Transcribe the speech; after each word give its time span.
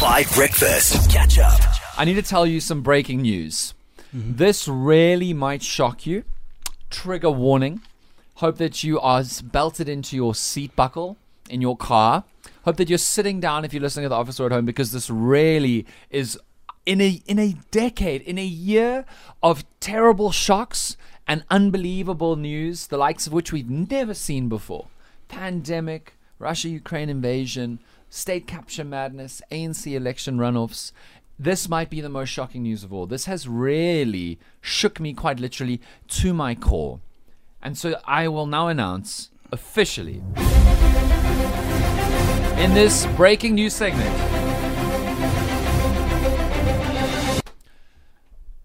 Five 0.00 0.32
Breakfast. 0.32 1.10
Catch 1.10 1.40
up. 1.40 1.60
I 1.98 2.04
need 2.04 2.14
to 2.14 2.22
tell 2.22 2.46
you 2.46 2.60
some 2.60 2.82
breaking 2.82 3.22
news. 3.22 3.74
This 4.12 4.68
really 4.68 5.34
might 5.34 5.60
shock 5.60 6.06
you. 6.06 6.22
Trigger 6.88 7.32
warning. 7.32 7.80
Hope 8.36 8.58
that 8.58 8.84
you 8.84 9.00
are 9.00 9.24
belted 9.42 9.88
into 9.88 10.14
your 10.14 10.36
seat 10.36 10.76
buckle 10.76 11.16
in 11.50 11.60
your 11.60 11.76
car. 11.76 12.22
Hope 12.64 12.76
that 12.76 12.88
you're 12.88 12.96
sitting 12.96 13.40
down 13.40 13.64
if 13.64 13.74
you're 13.74 13.82
listening 13.82 14.04
at 14.04 14.10
the 14.10 14.14
office 14.14 14.38
or 14.38 14.46
at 14.46 14.52
home 14.52 14.64
because 14.64 14.92
this 14.92 15.10
really 15.10 15.84
is 16.10 16.38
in 16.86 17.00
a 17.00 17.20
in 17.26 17.40
a 17.40 17.56
decade, 17.72 18.22
in 18.22 18.38
a 18.38 18.44
year 18.46 19.04
of 19.42 19.64
terrible 19.80 20.30
shocks 20.30 20.96
and 21.26 21.42
unbelievable 21.50 22.36
news, 22.36 22.86
the 22.86 22.98
likes 22.98 23.26
of 23.26 23.32
which 23.32 23.50
we've 23.52 23.68
never 23.68 24.14
seen 24.14 24.48
before. 24.48 24.86
Pandemic, 25.26 26.14
Russia 26.38 26.68
Ukraine 26.68 27.08
invasion, 27.08 27.80
state 28.10 28.46
capture 28.46 28.84
madness, 28.84 29.42
ANC 29.50 29.94
election 29.94 30.38
runoffs. 30.38 30.92
This 31.38 31.68
might 31.68 31.90
be 31.90 32.00
the 32.00 32.08
most 32.08 32.30
shocking 32.30 32.62
news 32.62 32.82
of 32.82 32.92
all. 32.92 33.06
This 33.06 33.26
has 33.26 33.46
really 33.46 34.38
shook 34.60 34.98
me 34.98 35.12
quite 35.12 35.38
literally 35.38 35.80
to 36.08 36.34
my 36.34 36.54
core. 36.54 37.00
And 37.62 37.76
so 37.76 38.00
I 38.04 38.28
will 38.28 38.46
now 38.46 38.68
announce 38.68 39.30
officially 39.52 40.22
in 42.58 42.74
this 42.74 43.06
breaking 43.16 43.54
news 43.54 43.72
segment 43.74 44.16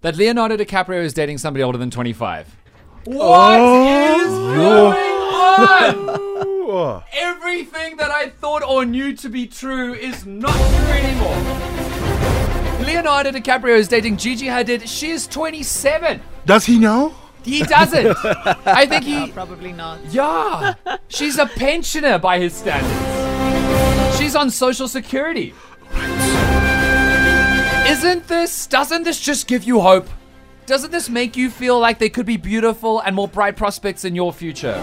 that 0.00 0.16
Leonardo 0.16 0.56
DiCaprio 0.56 1.02
is 1.02 1.12
dating 1.12 1.38
somebody 1.38 1.62
older 1.62 1.78
than 1.78 1.90
25. 1.90 2.56
What 3.04 3.60
is 3.60 4.28
oh. 4.28 4.92
going 5.96 6.08
on? 6.08 6.46
Everything 6.70 7.96
that 7.96 8.10
I 8.10 8.28
thought 8.28 8.62
or 8.62 8.84
knew 8.84 9.16
to 9.16 9.28
be 9.28 9.46
true 9.46 9.94
is 9.94 10.24
not 10.24 10.54
true 10.54 10.92
anymore. 10.92 11.36
Leonardo 12.86 13.30
DiCaprio 13.32 13.76
is 13.76 13.88
dating 13.88 14.16
Gigi 14.16 14.46
Hadid. 14.46 14.86
She 14.86 15.10
is 15.10 15.26
27. 15.26 16.20
Does 16.46 16.64
he 16.66 16.78
know? 16.78 17.14
He 17.42 17.62
doesn't. 17.62 18.16
I 18.66 18.86
think 18.86 19.04
he. 19.04 19.32
Probably 19.32 19.72
not. 19.72 19.98
Yeah. 20.10 20.74
She's 21.08 21.38
a 21.38 21.46
pensioner 21.46 22.18
by 22.18 22.38
his 22.38 22.54
standards. 22.54 24.16
She's 24.18 24.36
on 24.36 24.50
Social 24.50 24.86
Security. 24.86 25.54
Isn't 27.88 28.28
this, 28.28 28.66
doesn't 28.66 29.02
this 29.02 29.18
just 29.18 29.46
give 29.48 29.64
you 29.64 29.80
hope? 29.80 30.08
Doesn't 30.70 30.92
this 30.92 31.10
make 31.10 31.36
you 31.36 31.50
feel 31.50 31.80
like 31.80 31.98
there 31.98 32.08
could 32.08 32.26
be 32.26 32.36
beautiful 32.36 33.00
and 33.00 33.16
more 33.16 33.26
bright 33.26 33.56
prospects 33.56 34.04
in 34.04 34.14
your 34.14 34.32
future? 34.32 34.76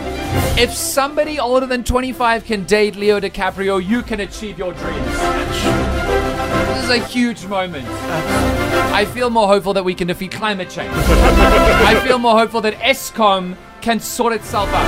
If 0.59 0.73
somebody 0.73 1.39
older 1.39 1.65
than 1.65 1.85
25 1.85 2.43
can 2.43 2.65
date 2.65 2.97
Leo 2.97 3.21
DiCaprio, 3.21 3.81
you 3.81 4.01
can 4.01 4.19
achieve 4.19 4.57
your 4.59 4.73
dreams. 4.73 5.05
This 6.75 6.83
is 6.83 6.89
a 6.89 6.97
huge 7.07 7.45
moment. 7.45 7.87
I 7.87 9.05
feel 9.05 9.29
more 9.29 9.47
hopeful 9.47 9.71
that 9.75 9.85
we 9.85 9.95
can 9.95 10.09
defeat 10.09 10.31
climate 10.31 10.69
change. 10.69 10.91
I 10.93 12.03
feel 12.05 12.19
more 12.19 12.37
hopeful 12.37 12.59
that 12.59 12.73
Eskom 12.79 13.55
can 13.79 14.01
sort 14.01 14.33
itself 14.33 14.67
out. 14.67 14.87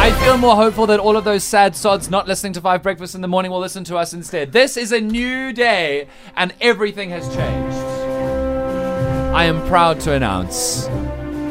I 0.00 0.10
feel 0.24 0.38
more 0.38 0.56
hopeful 0.56 0.88
that 0.88 0.98
all 0.98 1.16
of 1.16 1.22
those 1.22 1.44
sad 1.44 1.76
sods 1.76 2.10
not 2.10 2.26
listening 2.26 2.52
to 2.54 2.60
Five 2.60 2.82
Breakfast 2.82 3.14
in 3.14 3.20
the 3.20 3.28
morning 3.28 3.52
will 3.52 3.60
listen 3.60 3.84
to 3.84 3.96
us 3.96 4.12
instead. 4.12 4.50
This 4.50 4.76
is 4.76 4.90
a 4.90 5.00
new 5.00 5.52
day 5.52 6.08
and 6.34 6.52
everything 6.60 7.10
has 7.10 7.32
changed. 7.32 7.97
I 9.34 9.44
am 9.44 9.64
proud 9.68 10.00
to 10.00 10.12
announce 10.12 10.86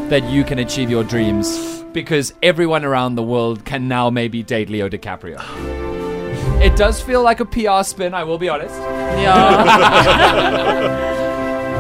that 0.10 0.24
you 0.30 0.44
can 0.44 0.60
achieve 0.60 0.90
your 0.90 1.04
dreams 1.04 1.84
because 1.94 2.34
everyone 2.44 2.84
around 2.84 3.16
the 3.16 3.24
world 3.24 3.66
can 3.66 3.88
now 3.88 4.10
maybe 4.10 4.44
date 4.44 4.70
Leo 4.70 4.90
DiCaprio. 4.90 5.42
It 6.62 6.76
does 6.76 7.02
feel 7.02 7.22
like 7.24 7.40
a 7.40 7.46
PR 7.46 7.84
spin, 7.84 8.14
I 8.14 8.24
will 8.24 8.38
be 8.38 8.50
honest. 8.50 8.76
Yeah. 9.20 11.14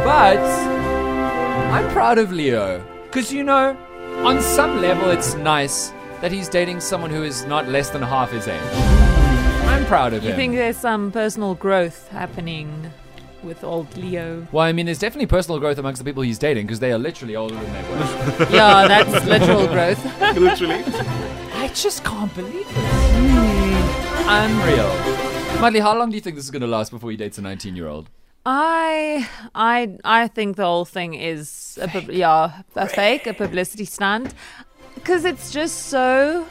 But 0.07 0.37
I'm 0.37 1.89
proud 1.91 2.17
of 2.17 2.31
Leo. 2.31 2.81
Because, 3.03 3.33
you 3.33 3.43
know, 3.43 3.75
on 4.23 4.41
some 4.41 4.79
level, 4.79 5.09
it's 5.09 5.35
nice 5.35 5.91
that 6.21 6.31
he's 6.31 6.47
dating 6.47 6.79
someone 6.79 7.09
who 7.09 7.23
is 7.23 7.43
not 7.45 7.67
less 7.67 7.89
than 7.89 8.01
half 8.01 8.31
his 8.31 8.47
age. 8.47 8.61
I'm 9.65 9.85
proud 9.85 10.13
of 10.13 10.23
you 10.23 10.29
him. 10.29 10.35
You 10.35 10.37
think 10.37 10.55
there's 10.55 10.77
some 10.77 11.11
personal 11.11 11.55
growth 11.55 12.07
happening 12.07 12.89
with 13.43 13.63
old 13.63 13.95
Leo? 13.97 14.47
well, 14.51 14.65
I 14.65 14.71
mean, 14.73 14.85
there's 14.85 14.99
definitely 14.99 15.27
personal 15.27 15.59
growth 15.59 15.77
amongst 15.77 15.99
the 15.99 16.05
people 16.05 16.23
he's 16.23 16.39
dating 16.39 16.65
because 16.65 16.79
they 16.79 16.91
are 16.91 16.97
literally 16.97 17.35
older 17.35 17.55
than 17.55 17.73
they 17.73 17.89
were. 17.89 18.47
Yeah, 18.55 18.87
that's 18.87 19.25
literal 19.25 19.67
growth. 19.67 20.03
Literally. 20.37 20.83
I 21.53 21.71
just 21.73 22.03
can't 22.03 22.33
believe 22.35 22.55
it. 22.55 22.75
Mm. 22.75 24.45
Unreal. 24.45 25.61
Madly, 25.61 25.79
how 25.79 25.97
long 25.97 26.09
do 26.09 26.15
you 26.15 26.21
think 26.21 26.35
this 26.35 26.45
is 26.45 26.51
going 26.51 26.61
to 26.61 26.67
last 26.67 26.91
before 26.91 27.09
he 27.11 27.17
dates 27.17 27.37
a 27.37 27.41
19 27.41 27.75
year 27.75 27.87
old? 27.87 28.09
I 28.45 29.27
I 29.55 29.97
I 30.05 30.27
think 30.29 30.55
the 30.55 30.63
whole 30.65 30.85
thing 30.85 31.15
is 31.15 31.77
a 31.81 31.87
pub- 31.87 32.09
yeah 32.11 32.61
a 32.75 32.87
fake, 32.87 33.27
a 33.27 33.33
publicity 33.33 33.85
stunt, 33.85 34.33
because 34.95 35.25
it's 35.25 35.51
just 35.51 35.87
so. 35.87 36.45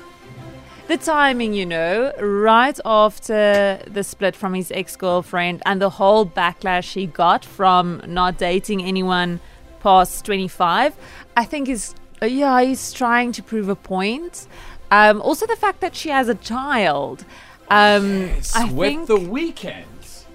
The 0.89 0.97
timing, 0.97 1.53
you 1.53 1.67
know, 1.67 2.13
right 2.21 2.79
after 2.85 3.83
the 3.89 4.05
split 4.05 4.37
from 4.37 4.55
his 4.55 4.71
ex 4.71 4.95
girlfriend 4.95 5.61
and 5.67 5.83
the 5.83 5.91
whole 5.91 6.25
backlash 6.25 6.93
he 6.93 7.07
got 7.07 7.45
from 7.45 8.01
not 8.07 8.39
dating 8.39 8.85
anyone 8.85 9.41
past 9.81 10.25
25, 10.25 10.95
I 11.37 11.45
think 11.45 11.69
is, 11.69 11.95
uh, 12.23 12.27
yeah, 12.27 12.63
he's 12.63 12.93
trying 12.93 13.33
to 13.33 13.43
prove 13.43 13.69
a 13.69 13.75
point. 13.75 14.47
Um, 14.93 15.21
also, 15.23 15.45
the 15.47 15.57
fact 15.57 15.81
that 15.81 15.97
she 15.97 16.11
has 16.11 16.29
a 16.29 16.37
child. 16.37 17.25
Um, 17.69 18.31
I 18.55 18.71
with 18.73 18.89
think, 18.89 19.09
The 19.09 19.17
Weeknd. 19.17 19.85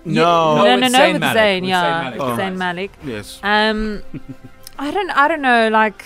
No. 0.04 0.58
No, 0.58 0.64
no, 0.64 0.76
no, 0.76 0.82
with 0.82 0.92
no, 0.92 1.00
Zayn 1.00 1.14
with 1.14 1.22
Malik, 1.22 1.64
Zayn, 1.64 1.68
yeah, 1.68 1.84
Zayn 1.84 2.04
Malik, 2.04 2.20
with 2.20 2.40
Zayn. 2.40 2.58
Malik. 2.58 2.92
Yes. 3.06 3.40
Um, 3.42 4.04
I 4.80 4.92
don't, 4.92 5.12
I 5.12 5.28
don't 5.30 5.42
know, 5.42 5.70
like. 5.70 6.04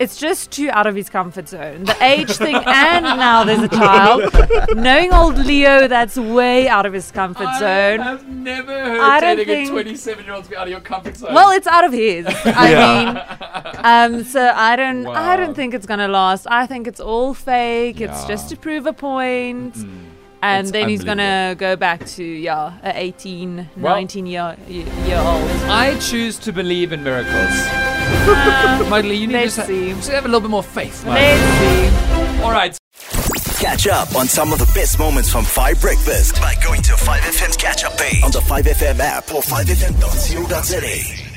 It's 0.00 0.16
just 0.16 0.50
too 0.52 0.70
out 0.70 0.86
of 0.86 0.94
his 0.94 1.08
comfort 1.10 1.48
zone. 1.48 1.84
The 1.84 1.96
age 2.04 2.30
thing, 2.30 2.54
and 2.54 3.04
now 3.04 3.42
there's 3.44 3.62
a 3.62 3.68
child. 3.68 4.32
Knowing 4.76 5.12
old 5.12 5.38
Leo, 5.38 5.88
that's 5.88 6.16
way 6.16 6.68
out 6.68 6.86
of 6.86 6.92
his 6.92 7.10
comfort 7.10 7.48
zone. 7.58 8.00
I've 8.00 8.28
never 8.28 8.72
heard 8.72 9.00
I 9.00 9.20
don't 9.20 9.44
think- 9.44 9.68
a 9.68 9.72
27 9.72 10.24
year 10.24 10.34
old 10.34 10.44
to 10.44 10.50
be 10.50 10.56
out 10.56 10.64
of 10.68 10.70
your 10.70 10.80
comfort 10.80 11.16
zone. 11.16 11.34
Well, 11.34 11.50
it's 11.50 11.66
out 11.66 11.84
of 11.84 11.92
his. 11.92 12.26
I 12.28 12.70
Yeah. 12.70 13.12
mean, 13.74 13.74
um, 14.18 14.24
so 14.24 14.52
I 14.54 14.76
don't, 14.76 15.06
I 15.08 15.36
don't 15.36 15.54
think 15.54 15.74
it's 15.74 15.86
gonna 15.86 16.08
last. 16.08 16.46
I 16.48 16.66
think 16.66 16.86
it's 16.86 17.00
all 17.00 17.34
fake. 17.34 18.00
It's 18.00 18.24
just 18.26 18.48
to 18.50 18.56
prove 18.56 18.86
a 18.86 18.92
point. 18.92 19.76
And 20.40 20.66
It's 20.66 20.70
then 20.70 20.88
he's 20.88 21.02
gonna 21.02 21.56
go 21.58 21.74
back 21.74 22.06
to 22.06 22.22
yeah, 22.22 22.74
a 22.84 22.92
18, 22.96 23.68
Well- 23.78 23.96
19 23.96 24.26
year 24.26 24.54
year 24.68 24.86
year 25.06 25.18
old. 25.18 25.50
I 25.68 25.98
choose 25.98 26.38
to 26.38 26.52
believe 26.52 26.92
in 26.92 27.02
miracles. 27.02 27.87
Mowgli, 28.88 29.16
you 29.16 29.26
need 29.26 29.50
to 29.50 29.56
just, 29.56 29.68
just 29.68 30.10
have 30.10 30.24
a 30.24 30.28
little 30.28 30.40
bit 30.40 30.50
more 30.50 30.62
faith. 30.62 31.04
Mowgli. 31.04 31.20
Let's 31.20 31.58
see. 31.58 32.42
All 32.42 32.52
right. 32.52 32.78
Catch 33.58 33.88
up 33.88 34.14
on 34.14 34.28
some 34.28 34.52
of 34.52 34.58
the 34.58 34.70
best 34.74 34.98
moments 34.98 35.30
from 35.30 35.44
5 35.44 35.80
Breakfast 35.80 36.36
by 36.36 36.54
going 36.62 36.80
to 36.82 36.92
5FM's 36.92 37.56
catch 37.56 37.84
up 37.84 37.98
page 37.98 38.22
on 38.22 38.30
the 38.30 38.38
5FM 38.40 39.00
app 39.00 39.34
or 39.34 39.42
5FM.co.za. 39.42 41.27